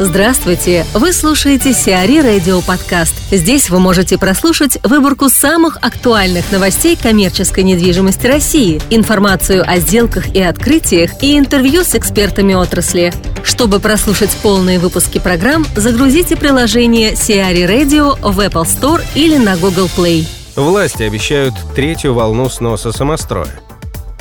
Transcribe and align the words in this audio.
Здравствуйте! 0.00 0.84
Вы 0.92 1.12
слушаете 1.12 1.72
Сиари 1.72 2.18
Радио 2.18 2.60
Подкаст. 2.62 3.14
Здесь 3.30 3.70
вы 3.70 3.78
можете 3.78 4.18
прослушать 4.18 4.76
выборку 4.82 5.28
самых 5.28 5.76
актуальных 5.82 6.50
новостей 6.50 6.98
коммерческой 7.00 7.62
недвижимости 7.62 8.26
России, 8.26 8.82
информацию 8.90 9.62
о 9.64 9.78
сделках 9.78 10.34
и 10.34 10.42
открытиях 10.42 11.22
и 11.22 11.38
интервью 11.38 11.84
с 11.84 11.94
экспертами 11.94 12.54
отрасли. 12.54 13.12
Чтобы 13.44 13.78
прослушать 13.78 14.36
полные 14.42 14.80
выпуски 14.80 15.20
программ, 15.20 15.64
загрузите 15.76 16.34
приложение 16.34 17.14
Сиари 17.14 17.62
Radio 17.62 18.18
в 18.20 18.40
Apple 18.40 18.64
Store 18.64 19.00
или 19.14 19.36
на 19.36 19.56
Google 19.56 19.88
Play. 19.96 20.26
Власти 20.56 21.04
обещают 21.04 21.54
третью 21.76 22.14
волну 22.14 22.48
сноса 22.48 22.90
самостроя. 22.90 23.63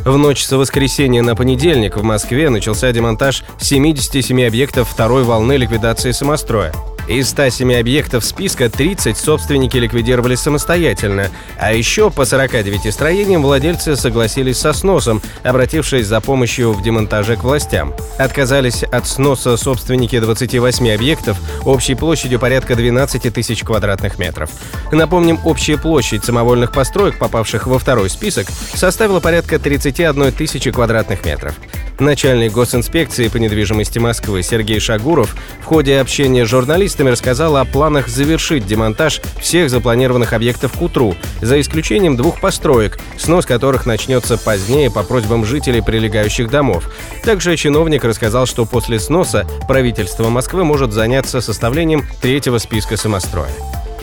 В 0.05 0.17
ночь 0.17 0.43
с 0.43 0.51
воскресенья 0.51 1.21
на 1.21 1.33
понедельник 1.33 1.95
в 1.95 2.03
Москве 2.03 2.49
начался 2.49 2.91
демонтаж 2.91 3.43
77 3.57 4.45
объектов 4.45 4.89
второй 4.89 5.23
волны 5.23 5.55
ликвидации 5.55 6.11
самостроя. 6.11 6.73
Из 7.07 7.29
107 7.29 7.73
объектов 7.75 8.23
списка 8.23 8.69
30 8.69 9.17
собственники 9.17 9.75
ликвидировали 9.75 10.35
самостоятельно, 10.35 11.29
а 11.59 11.73
еще 11.73 12.09
по 12.09 12.23
49 12.23 12.93
строениям 12.93 13.41
владельцы 13.41 13.97
согласились 13.97 14.57
со 14.57 14.71
сносом, 14.71 15.21
обратившись 15.43 16.07
за 16.07 16.21
помощью 16.21 16.71
в 16.71 16.81
демонтаже 16.81 17.35
к 17.35 17.43
властям. 17.43 17.93
Отказались 18.17 18.83
от 18.83 19.05
сноса 19.05 19.57
собственники 19.57 20.17
28 20.17 20.91
объектов 20.91 21.37
общей 21.65 21.95
площадью 21.95 22.39
порядка 22.39 22.75
12 22.75 23.33
тысяч 23.33 23.63
квадратных 23.63 24.17
метров. 24.17 24.49
Напомним, 24.91 25.39
общая 25.43 25.77
площадь 25.77 26.23
самовольных 26.23 26.71
построек, 26.71 27.19
попавших 27.19 27.67
во 27.67 27.79
второй 27.79 28.09
список, 28.09 28.47
составила 28.75 29.19
порядка 29.19 29.59
31 29.59 30.31
тысячи 30.31 30.71
квадратных 30.71 31.25
метров. 31.25 31.55
Начальник 31.99 32.51
госинспекции 32.51 33.27
по 33.27 33.37
недвижимости 33.37 33.99
Москвы 33.99 34.41
Сергей 34.41 34.79
Шагуров 34.79 35.35
в 35.61 35.65
ходе 35.65 35.99
общения 35.99 36.45
с 36.45 36.49
журналистами 36.49 37.09
рассказал 37.09 37.55
о 37.55 37.65
планах 37.65 38.07
завершить 38.07 38.65
демонтаж 38.65 39.21
всех 39.39 39.69
запланированных 39.69 40.33
объектов 40.33 40.73
к 40.73 40.81
утру, 40.81 41.15
за 41.41 41.61
исключением 41.61 42.17
двух 42.17 42.41
построек, 42.41 42.99
снос 43.17 43.45
которых 43.45 43.85
начнется 43.85 44.37
позднее 44.37 44.89
по 44.89 45.03
просьбам 45.03 45.45
жителей 45.45 45.81
прилегающих 45.81 46.49
домов. 46.49 46.89
Также 47.23 47.55
чиновник 47.57 48.03
рассказал, 48.03 48.47
что 48.47 48.65
после 48.65 48.99
сноса 48.99 49.45
правительство 49.67 50.29
Москвы 50.29 50.63
может 50.63 50.93
заняться 50.93 51.41
составлением 51.41 52.05
третьего 52.21 52.57
списка 52.57 52.97
самостроя. 52.97 53.51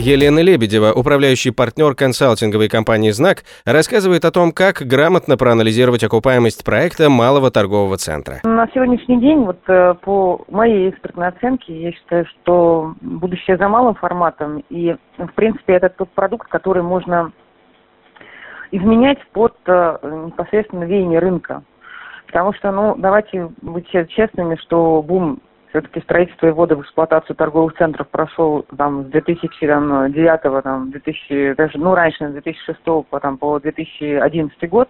Елена 0.01 0.39
Лебедева, 0.39 0.93
управляющий 0.93 1.51
партнер 1.51 1.95
консалтинговой 1.95 2.71
компании 2.71 3.11
«Знак», 3.11 3.45
рассказывает 3.67 4.25
о 4.25 4.31
том, 4.31 4.51
как 4.51 4.77
грамотно 4.79 5.37
проанализировать 5.37 6.03
окупаемость 6.03 6.65
проекта 6.65 7.11
малого 7.11 7.51
торгового 7.51 7.99
центра. 7.99 8.41
На 8.45 8.67
сегодняшний 8.73 9.21
день, 9.21 9.41
вот 9.41 9.59
э, 9.69 9.95
по 10.01 10.43
моей 10.49 10.89
экспертной 10.89 11.29
оценке, 11.29 11.79
я 11.83 11.93
считаю, 11.93 12.25
что 12.27 12.95
будущее 13.03 13.59
за 13.59 13.69
малым 13.69 13.95
форматом, 13.95 14.65
и, 14.71 14.97
в 15.19 15.33
принципе, 15.35 15.75
это 15.75 15.91
тот 15.91 16.09
продукт, 16.13 16.49
который 16.49 16.83
можно 16.83 17.33
изменять 18.71 19.19
под 19.33 19.55
э, 19.67 19.99
непосредственно 20.03 20.85
веяние 20.85 21.19
рынка. 21.19 21.63
Потому 22.27 22.55
что, 22.55 22.73
ну, 22.73 22.95
давайте 22.97 23.51
быть 23.61 23.89
честными, 23.91 24.57
что 24.63 25.03
бум 25.03 25.41
все-таки 25.71 26.01
строительство 26.01 26.49
и 26.49 26.51
ввода 26.51 26.77
в 26.77 26.83
эксплуатацию 26.83 27.37
торговых 27.37 27.77
центров 27.77 28.09
прошел 28.09 28.67
там 28.77 29.05
с 29.05 29.07
2009 29.07 30.63
там 30.63 30.91
2000 30.91 31.55
даже 31.55 31.79
ну 31.79 31.95
раньше 31.95 32.25
на 32.25 32.31
2006 32.31 32.81
по 33.09 33.21
там 33.21 33.39
по 33.39 33.59
2011 33.59 34.69
год 34.69 34.89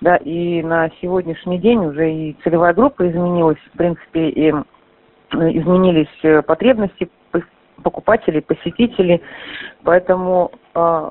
да 0.00 0.16
и 0.16 0.62
на 0.62 0.90
сегодняшний 1.00 1.58
день 1.58 1.86
уже 1.86 2.12
и 2.12 2.36
целевая 2.44 2.74
группа 2.74 3.08
изменилась 3.08 3.58
в 3.72 3.76
принципе 3.76 4.28
и 4.28 4.50
э, 4.50 4.54
изменились 5.32 6.08
э, 6.22 6.42
потребности 6.42 7.10
покупателей 7.82 8.42
посетителей. 8.42 9.22
Поэтому 9.84 10.52
э, 10.74 11.10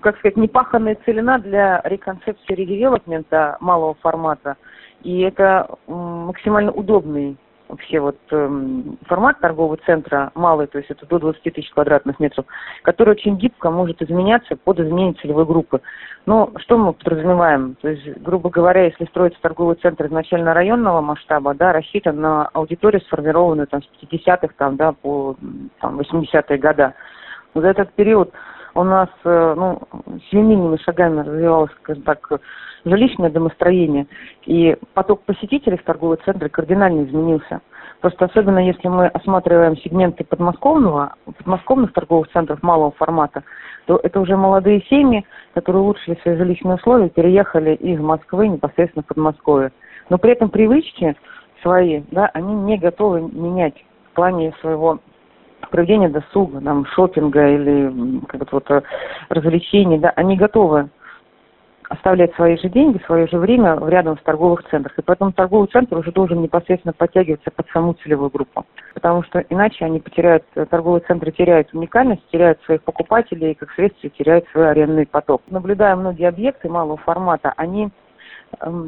как 0.00 0.18
сказать 0.18 0.36
непаханная 0.36 0.96
целина 1.04 1.38
для 1.38 1.80
реконцепции 1.84 2.54
редевелопмента 2.54 3.56
малого 3.60 3.94
формата. 3.94 4.56
И 5.02 5.20
это 5.20 5.68
максимально 5.86 6.72
удобный 6.72 7.36
вообще 7.68 8.00
вот 8.00 8.18
эм, 8.30 8.98
формат 9.06 9.40
торгового 9.40 9.78
центра 9.86 10.30
малый, 10.34 10.66
то 10.66 10.78
есть 10.78 10.90
это 10.90 11.06
до 11.06 11.18
20 11.18 11.42
тысяч 11.42 11.70
квадратных 11.70 12.20
метров, 12.20 12.44
который 12.82 13.10
очень 13.10 13.36
гибко 13.36 13.70
может 13.70 14.02
изменяться 14.02 14.56
под 14.56 14.80
изменение 14.80 15.14
целевой 15.14 15.44
группы. 15.44 15.80
Но 16.26 16.50
что 16.58 16.78
мы 16.78 16.92
подразумеваем? 16.92 17.76
То 17.80 17.88
есть, 17.88 18.20
грубо 18.22 18.50
говоря, 18.50 18.84
если 18.84 19.04
строится 19.06 19.40
торговый 19.40 19.76
центр 19.76 20.06
изначально 20.06 20.54
районного 20.54 21.00
масштаба, 21.00 21.54
да, 21.54 21.72
рассчитан 21.72 22.20
на 22.20 22.46
аудиторию, 22.46 23.00
сформированную 23.02 23.66
там 23.66 23.82
с 23.82 23.88
50-х 24.02 24.54
там, 24.56 24.76
да, 24.76 24.92
по 24.92 25.36
там, 25.80 26.00
80-е 26.00 26.58
года. 26.58 26.94
За 27.54 27.68
этот 27.68 27.92
период 27.92 28.32
у 28.74 28.82
нас 28.82 29.08
э, 29.24 29.54
ну, 29.56 29.80
семимильными 30.30 30.76
шагами 30.78 31.20
развивалось, 31.20 31.70
скажем 31.82 32.02
так, 32.02 32.28
жилищное 32.84 33.30
домостроение, 33.30 34.06
и 34.46 34.76
поток 34.94 35.22
посетителей 35.22 35.78
в 35.78 35.84
торговые 35.84 36.18
центры 36.24 36.48
кардинально 36.48 37.04
изменился. 37.04 37.60
Просто 38.00 38.26
особенно 38.26 38.58
если 38.58 38.88
мы 38.88 39.06
осматриваем 39.06 39.76
сегменты 39.78 40.24
подмосковного, 40.24 41.14
подмосковных 41.38 41.92
торговых 41.92 42.30
центров 42.32 42.62
малого 42.62 42.90
формата, 42.92 43.44
то 43.86 43.98
это 44.02 44.20
уже 44.20 44.36
молодые 44.36 44.82
семьи, 44.90 45.24
которые 45.54 45.82
улучшили 45.82 46.18
свои 46.22 46.36
жилищные 46.36 46.74
условия, 46.74 47.08
переехали 47.08 47.74
из 47.74 47.98
Москвы 48.00 48.48
непосредственно 48.48 49.02
в 49.02 49.06
Подмосковье. 49.06 49.72
Но 50.10 50.18
при 50.18 50.32
этом 50.32 50.50
привычки 50.50 51.16
свои, 51.62 52.02
да, 52.10 52.30
они 52.34 52.54
не 52.54 52.76
готовы 52.76 53.22
менять 53.22 53.74
в 54.10 54.14
плане 54.14 54.52
своего 54.60 54.98
проведения 55.70 56.08
досуга, 56.08 56.60
там, 56.60 56.84
шопинга 56.86 57.48
или 57.48 58.20
как-то 58.28 58.56
вот 58.56 58.70
э, 58.70 58.82
развлечений, 59.30 59.98
да, 59.98 60.10
они 60.10 60.36
готовы 60.36 60.88
оставлять 61.88 62.34
свои 62.34 62.56
же 62.56 62.68
деньги, 62.68 63.00
свое 63.06 63.26
же 63.26 63.38
время 63.38 63.78
рядом 63.86 64.18
с 64.18 64.22
торговых 64.22 64.62
центрах. 64.70 64.98
И 64.98 65.02
поэтому 65.02 65.32
торговый 65.32 65.68
центр 65.68 65.96
уже 65.96 66.12
должен 66.12 66.40
непосредственно 66.42 66.92
подтягиваться 66.92 67.50
под 67.50 67.68
саму 67.70 67.94
целевую 67.94 68.30
группу. 68.30 68.64
Потому 68.94 69.22
что 69.22 69.40
иначе 69.50 69.84
они 69.84 70.00
потеряют, 70.00 70.44
торговые 70.70 71.02
центры 71.02 71.32
теряют 71.32 71.72
уникальность, 71.72 72.22
теряют 72.30 72.62
своих 72.62 72.82
покупателей 72.82 73.52
и, 73.52 73.54
как 73.54 73.72
следствие, 73.72 74.10
теряют 74.10 74.46
свой 74.52 74.70
арендный 74.70 75.06
поток. 75.06 75.42
Наблюдая 75.48 75.96
многие 75.96 76.28
объекты 76.28 76.68
малого 76.68 76.96
формата, 76.98 77.52
они 77.56 77.90
э, 78.60 78.84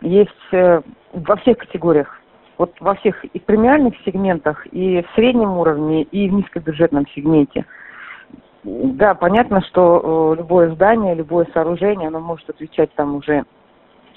есть 0.00 0.30
э, 0.52 0.80
во 1.12 1.36
всех 1.36 1.58
категориях. 1.58 2.20
Вот 2.56 2.74
во 2.80 2.94
всех 2.96 3.24
и 3.24 3.38
премиальных 3.38 3.94
сегментах, 4.04 4.66
и 4.72 5.02
в 5.02 5.14
среднем 5.14 5.58
уровне, 5.58 6.02
и 6.02 6.28
в 6.28 6.32
низкобюджетном 6.32 7.06
сегменте– 7.14 7.64
да, 8.68 9.14
понятно, 9.14 9.62
что 9.62 10.34
э, 10.34 10.38
любое 10.38 10.74
здание, 10.74 11.14
любое 11.14 11.46
сооружение, 11.54 12.08
оно 12.08 12.20
может 12.20 12.48
отвечать 12.50 12.92
там 12.94 13.16
уже 13.16 13.44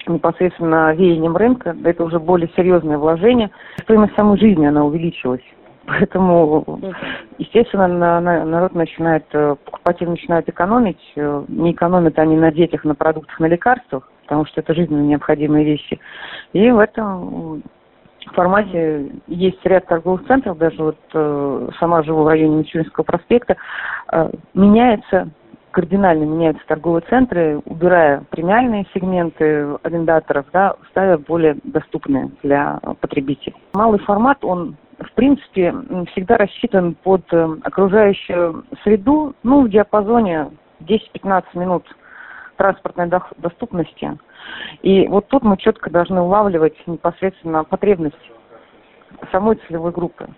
непосредственно 0.06 0.92
веянием 0.94 1.36
рынка, 1.36 1.76
это 1.84 2.04
уже 2.04 2.18
более 2.18 2.50
серьезное 2.56 2.98
вложение. 2.98 3.50
Стоимость 3.82 4.14
самой 4.14 4.38
жизни, 4.38 4.66
она 4.66 4.84
увеличилась. 4.84 5.42
Поэтому, 5.86 6.80
естественно, 7.38 7.88
на, 7.88 8.20
на, 8.20 8.44
народ 8.44 8.74
начинает, 8.74 9.24
э, 9.32 9.56
покупатели 9.64 10.08
начинают 10.08 10.48
экономить. 10.48 11.00
Э, 11.16 11.44
не 11.48 11.72
экономят 11.72 12.18
они 12.18 12.36
на 12.36 12.52
детях, 12.52 12.84
на 12.84 12.94
продуктах, 12.94 13.40
на 13.40 13.46
лекарствах, 13.46 14.10
потому 14.22 14.44
что 14.46 14.60
это 14.60 14.74
жизненно 14.74 15.02
необходимые 15.02 15.64
вещи. 15.64 15.98
И 16.52 16.70
в 16.70 16.78
этом 16.78 17.62
формате 18.30 19.12
есть 19.26 19.64
ряд 19.64 19.86
торговых 19.86 20.26
центров, 20.26 20.58
даже 20.58 20.82
вот 20.82 20.98
э, 21.12 21.68
сама 21.78 22.02
живу 22.02 22.22
в 22.22 22.28
районе 22.28 22.56
Мичуринского 22.56 23.04
проспекта, 23.04 23.56
э, 24.12 24.30
меняется 24.54 25.30
кардинально 25.72 26.24
меняются 26.24 26.62
торговые 26.66 27.02
центры, 27.08 27.58
убирая 27.64 28.24
премиальные 28.30 28.86
сегменты 28.94 29.78
арендаторов, 29.82 30.44
да, 30.52 30.76
ставя 30.90 31.16
более 31.16 31.56
доступные 31.64 32.30
для 32.42 32.78
потребителей. 33.00 33.56
Малый 33.72 33.98
формат, 34.00 34.44
он 34.44 34.76
в 34.98 35.12
принципе 35.14 35.74
всегда 36.12 36.36
рассчитан 36.36 36.94
под 37.02 37.22
э, 37.32 37.56
окружающую 37.64 38.64
среду, 38.84 39.34
ну, 39.42 39.62
в 39.62 39.70
диапазоне 39.70 40.50
10-15 40.80 41.44
минут 41.54 41.84
транспортной 42.62 43.10
доступности. 43.38 44.16
И 44.82 45.08
вот 45.08 45.26
тут 45.26 45.42
мы 45.42 45.56
четко 45.56 45.90
должны 45.90 46.20
улавливать 46.20 46.76
непосредственно 46.86 47.64
потребность 47.64 48.30
самой 49.32 49.56
целевой 49.66 49.90
группы. 49.90 50.28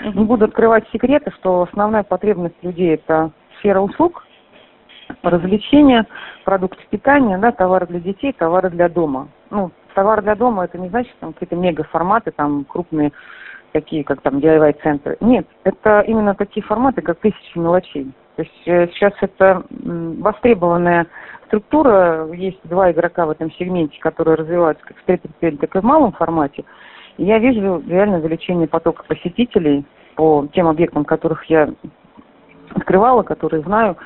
Не 0.00 0.24
буду 0.24 0.44
открывать 0.44 0.84
секреты, 0.92 1.32
что 1.32 1.62
основная 1.62 2.04
потребность 2.04 2.54
людей 2.62 2.94
это 2.94 3.32
сфера 3.58 3.80
услуг, 3.80 4.24
развлечения, 5.24 6.06
продукты 6.44 6.84
питания, 6.88 7.36
да, 7.38 7.50
товары 7.50 7.86
для 7.88 7.98
детей, 7.98 8.32
товары 8.32 8.70
для 8.70 8.88
дома. 8.88 9.28
Ну, 9.50 9.72
товар 9.94 10.22
для 10.22 10.36
дома 10.36 10.66
это 10.66 10.78
не 10.78 10.88
значит 10.88 11.16
там 11.18 11.32
какие-то 11.32 11.56
мега 11.56 11.82
форматы, 11.82 12.30
там 12.30 12.64
крупные 12.64 13.12
такие, 13.72 14.04
как 14.04 14.20
там 14.20 14.38
DIY 14.38 14.82
центры. 14.82 15.16
Нет, 15.20 15.48
это 15.64 16.00
именно 16.02 16.36
такие 16.36 16.64
форматы, 16.64 17.02
как 17.02 17.18
тысячи 17.18 17.58
мелочей. 17.58 18.12
То 18.36 18.42
есть 18.42 18.62
э, 18.66 18.88
сейчас 18.88 19.14
это 19.22 19.64
востребованная 19.70 21.06
структура. 21.46 22.28
Есть 22.32 22.60
два 22.64 22.90
игрока 22.92 23.26
в 23.26 23.30
этом 23.30 23.50
сегменте, 23.52 23.98
которые 24.00 24.36
развиваются 24.36 24.84
как 24.84 24.96
в 24.96 25.04
третьем, 25.04 25.58
так 25.58 25.74
и 25.74 25.78
в 25.78 25.84
малом 25.84 26.12
формате. 26.12 26.64
я 27.18 27.38
вижу 27.38 27.82
реально 27.86 28.18
увеличение 28.18 28.68
потока 28.68 29.04
посетителей 29.04 29.84
по 30.14 30.46
тем 30.52 30.66
объектам, 30.68 31.04
которых 31.04 31.44
я 31.44 31.70
открывала, 32.74 33.22
которые 33.22 33.62
знаю, 33.62 33.96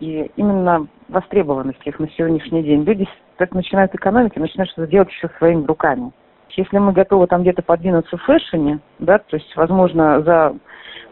и 0.00 0.30
именно 0.36 0.86
востребованность 1.08 1.80
их 1.84 1.98
на 1.98 2.08
сегодняшний 2.10 2.62
день. 2.62 2.82
Люди 2.84 3.06
так 3.36 3.52
начинают 3.52 3.94
экономить 3.94 4.36
и 4.36 4.40
начинают 4.40 4.70
что-то 4.70 4.90
делать 4.90 5.10
еще 5.10 5.30
своими 5.38 5.64
руками. 5.64 6.12
Если 6.50 6.78
мы 6.78 6.92
готовы 6.92 7.26
там 7.28 7.42
где-то 7.42 7.62
подвинуться 7.62 8.16
в 8.16 8.22
fashion 8.22 8.67
е, 8.67 8.80
да, 8.98 9.18
то 9.18 9.36
есть, 9.36 9.56
возможно, 9.56 10.20
за 10.22 10.54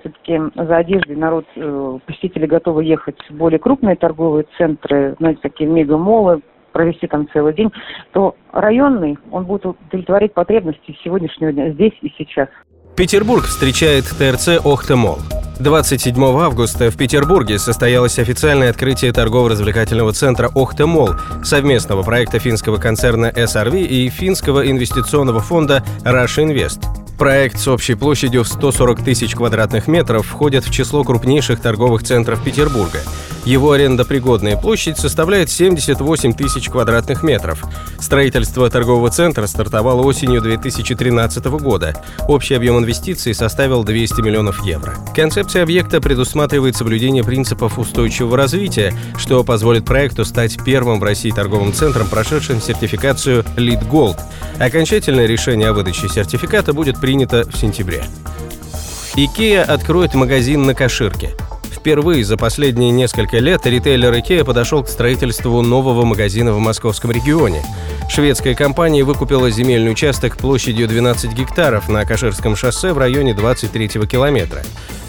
все-таки 0.01 0.39
за 0.55 0.77
одеждой 0.77 1.17
народ, 1.17 1.45
э, 1.57 1.99
посетители 2.07 2.47
готовы 2.47 2.85
ехать 2.85 3.17
в 3.29 3.35
более 3.35 3.59
крупные 3.59 3.97
торговые 3.97 4.47
центры, 4.59 5.15
знаете, 5.19 5.41
такие 5.43 5.69
мегамоллы, 5.69 6.41
провести 6.73 7.07
там 7.07 7.29
целый 7.33 7.55
день, 7.55 7.71
то 8.13 8.37
районный, 8.53 9.19
он 9.31 9.45
будет 9.45 9.67
удовлетворять 9.67 10.35
потребности 10.35 10.97
сегодняшнего 11.03 11.53
дня, 11.53 11.71
здесь 11.71 11.95
и 12.01 12.13
сейчас. 12.17 12.49
Петербург 12.97 13.45
встречает 13.45 14.05
ТРЦ 14.05 14.65
«Охта-Молл». 14.65 15.19
27 15.61 16.23
августа 16.23 16.91
в 16.91 16.97
Петербурге 16.97 17.59
состоялось 17.59 18.19
официальное 18.19 18.71
открытие 18.71 19.13
торгово-развлекательного 19.13 20.13
центра 20.13 20.49
«Охта 20.55 20.87
Молл», 20.87 21.11
совместного 21.43 22.03
проекта 22.03 22.39
финского 22.39 22.79
концерна 22.79 23.31
SRV 23.31 23.81
и 23.83 24.09
финского 24.09 24.69
инвестиционного 24.71 25.41
фонда 25.41 25.83
«Rush 26.05 26.39
Invest». 26.39 27.10
Проект 27.21 27.59
с 27.59 27.69
общей 27.69 27.97
площадью 27.97 28.45
в 28.45 28.49
140 28.49 29.05
тысяч 29.05 29.35
квадратных 29.35 29.89
метров 29.89 30.27
входит 30.27 30.65
в 30.65 30.73
число 30.73 31.05
крупнейших 31.05 31.61
торговых 31.61 32.03
центров 32.03 32.43
Петербурга. 32.43 33.03
Его 33.45 33.73
арендопригодная 33.73 34.57
площадь 34.57 34.99
составляет 34.99 35.51
78 35.51 36.35
тысяч 36.35 36.69
квадратных 36.69 37.23
метров. 37.23 37.65
Строительство 37.99 38.69
торгового 38.69 39.11
центра 39.11 39.47
стартовало 39.47 40.03
осенью 40.03 40.43
2013 40.43 41.45
года. 41.47 41.95
Общий 42.29 42.55
объем 42.55 42.79
инвестиций 42.79 43.35
составил 43.35 43.83
200 43.83 44.21
миллионов 44.21 44.65
евро. 44.65 44.95
Концепция 45.15 45.63
объекта 45.63 46.01
предусматривает 46.01 46.77
соблюдение 46.77 47.25
принципов 47.25 47.79
устойчивого 47.79 48.37
развития, 48.37 48.95
что 49.17 49.43
позволит 49.43 49.87
проекту 49.87 50.25
стать 50.25 50.63
первым 50.65 51.01
в 51.01 51.05
России 51.05 51.31
торговым 51.31 51.73
центром, 51.73 52.09
прошедшим 52.09 52.61
сертификацию 52.61 53.45
LEED 53.57 53.89
Gold. 53.91 54.19
Окончательное 54.59 55.27
решение 55.27 55.69
о 55.69 55.73
выдаче 55.73 56.09
сертификата 56.09 56.75
будет 56.75 57.01
принято 57.01 57.45
в 57.51 57.57
сентябре. 57.57 58.05
IKEA 59.17 59.63
откроет 59.63 60.15
магазин 60.15 60.65
на 60.65 60.75
Каширке. 60.75 61.31
Впервые 61.71 62.25
за 62.25 62.37
последние 62.37 62.91
несколько 62.91 63.39
лет 63.39 63.65
ритейлер 63.65 64.13
IKEA 64.13 64.45
подошел 64.45 64.83
к 64.83 64.89
строительству 64.89 65.63
нового 65.63 66.05
магазина 66.05 66.53
в 66.53 66.59
московском 66.59 67.11
регионе. 67.11 67.63
Шведская 68.09 68.55
компания 68.55 69.05
выкупила 69.05 69.51
земельный 69.51 69.93
участок 69.93 70.37
площадью 70.37 70.89
12 70.89 71.33
гектаров 71.33 71.89
на 71.89 72.05
Каширском 72.05 72.57
шоссе 72.57 72.93
в 72.93 72.99
районе 72.99 73.35
23 73.35 73.89
километра. 74.07 74.63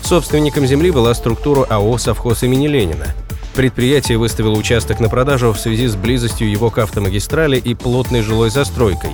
Собственником 0.03 0.65
земли 0.65 0.91
была 0.91 1.13
структура 1.13 1.65
АО 1.69 1.97
«Совхоз 1.97 2.43
имени 2.43 2.67
Ленина». 2.67 3.07
Предприятие 3.55 4.17
выставило 4.17 4.57
участок 4.57 4.99
на 4.99 5.09
продажу 5.09 5.51
в 5.51 5.59
связи 5.59 5.87
с 5.87 5.95
близостью 5.95 6.49
его 6.49 6.69
к 6.69 6.77
автомагистрали 6.77 7.57
и 7.57 7.73
плотной 7.73 8.21
жилой 8.21 8.49
застройкой. 8.49 9.11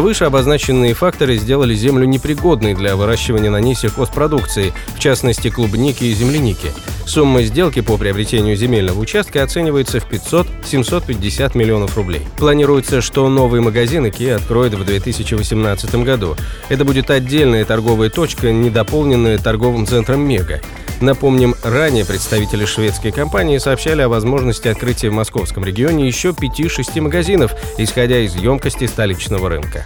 Выше 0.00 0.24
обозначенные 0.24 0.92
факторы 0.92 1.36
сделали 1.36 1.74
землю 1.74 2.04
непригодной 2.04 2.74
для 2.74 2.96
выращивания 2.96 3.50
на 3.50 3.60
ней 3.60 3.74
сельхозпродукции, 3.74 4.72
в 4.96 4.98
частности 4.98 5.50
клубники 5.50 6.04
и 6.04 6.14
земляники. 6.14 6.72
Сумма 7.06 7.42
сделки 7.42 7.80
по 7.80 7.96
приобретению 7.96 8.56
земельного 8.56 8.98
участка 8.98 9.42
оценивается 9.42 10.00
в 10.00 10.10
500-750 10.10 11.56
миллионов 11.56 11.96
рублей. 11.96 12.22
Планируется, 12.38 13.02
что 13.02 13.28
новый 13.28 13.60
магазин 13.60 14.06
IKEA 14.06 14.36
откроет 14.36 14.74
в 14.74 14.84
2018 14.84 15.94
году. 15.96 16.36
Это 16.68 16.84
будет 16.84 17.10
отдельная 17.10 17.64
торговая 17.64 18.10
точка, 18.10 18.52
недополненная 18.52 19.38
торговым 19.38 19.86
центром 19.86 20.20
«Мега». 20.20 20.60
Напомним, 21.00 21.54
ранее 21.62 22.06
представители 22.06 22.64
шведской 22.64 23.12
компании 23.12 23.58
сообщали 23.58 24.00
о 24.02 24.08
возможности 24.08 24.68
открытия 24.68 25.10
в 25.10 25.14
московском 25.14 25.64
регионе 25.64 26.06
еще 26.06 26.30
5-6 26.30 27.00
магазинов, 27.00 27.52
исходя 27.78 28.20
из 28.20 28.34
емкости 28.36 28.86
столичного 28.86 29.48
рынка. 29.50 29.84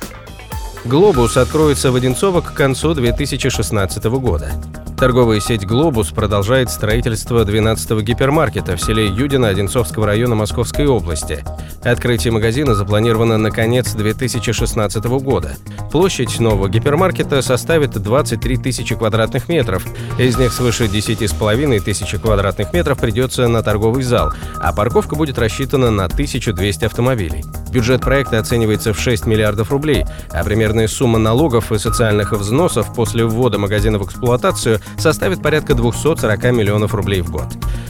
«Глобус» 0.85 1.37
откроется 1.37 1.91
в 1.91 1.97
Одинцово 1.97 2.41
к 2.41 2.55
концу 2.55 2.95
2016 2.95 4.05
года. 4.05 4.53
Торговая 4.99 5.39
сеть 5.39 5.65
«Глобус» 5.65 6.11
продолжает 6.11 6.71
строительство 6.71 7.45
12-го 7.45 8.01
гипермаркета 8.01 8.77
в 8.77 8.83
селе 8.83 9.07
Юдино 9.07 9.47
Одинцовского 9.47 10.07
района 10.07 10.35
Московской 10.35 10.89
области. 10.89 11.45
Открытие 11.91 12.33
магазина 12.33 12.75
запланировано 12.75 13.39
на 13.39 13.51
конец 13.51 13.95
2016 13.95 15.05
года. 15.05 15.57
Площадь 15.91 16.39
нового 16.39 16.69
гипермаркета 16.69 17.41
составит 17.41 17.93
23 17.93 18.59
тысячи 18.59 18.95
квадратных 18.95 19.49
метров. 19.49 19.87
Из 20.19 20.37
них 20.37 20.53
свыше 20.53 20.85
10,5 20.85 21.81
тысячи 21.81 22.19
квадратных 22.19 22.75
метров 22.75 22.99
придется 22.99 23.49
на 23.49 23.63
торговый 23.63 24.03
зал, 24.03 24.35
а 24.61 24.75
парковка 24.75 25.17
будет 25.17 25.39
рассчитана 25.39 25.91
на 25.91 26.05
1200 26.05 26.85
автомобилей. 26.85 27.43
Бюджет 27.73 28.03
проекта 28.03 28.39
оценивается 28.39 28.93
в 28.93 29.01
6 29.01 29.25
миллиардов 29.25 29.71
рублей, 29.71 30.05
а 30.31 30.45
примерная 30.45 30.89
сумма 30.89 31.19
налогов 31.19 31.73
и 31.73 31.79
социальных 31.79 32.33
взносов 32.33 32.95
после 32.95 33.25
ввода 33.25 33.59
магазина 33.59 33.99
в 33.99 34.05
эксплуатацию 34.05 34.81
составит 34.99 35.43
порядка 35.43 35.75
240 35.75 36.53
миллионов 36.53 36.95
рублей 36.95 37.23
в 37.23 37.31
год. 37.31 37.47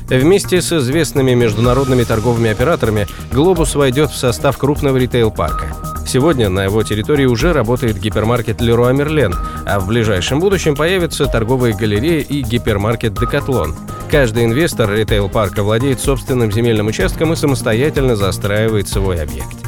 Вместе 0.08 0.62
с 0.62 0.72
известными 0.72 1.34
международными 1.34 2.02
торговыми 2.02 2.50
операторами 2.50 3.06
«Глобус» 3.30 3.74
войдет 3.74 4.10
в 4.10 4.16
состав 4.16 4.56
крупного 4.56 4.96
ритейл-парка. 4.96 5.76
Сегодня 6.06 6.48
на 6.48 6.64
его 6.64 6.82
территории 6.82 7.26
уже 7.26 7.52
работает 7.52 8.00
гипермаркет 8.00 8.62
Leroy 8.62 8.94
Merlin, 8.94 9.34
а 9.66 9.78
в 9.78 9.86
ближайшем 9.86 10.40
будущем 10.40 10.74
появятся 10.74 11.26
торговые 11.26 11.76
галереи 11.76 12.22
и 12.22 12.40
гипермаркет 12.40 13.12
Decathlon. 13.12 13.74
Каждый 14.10 14.46
инвестор 14.46 14.90
ритейл-парка 14.90 15.62
владеет 15.62 16.00
собственным 16.00 16.50
земельным 16.50 16.86
участком 16.86 17.34
и 17.34 17.36
самостоятельно 17.36 18.16
застраивает 18.16 18.88
свой 18.88 19.20
объект. 19.20 19.67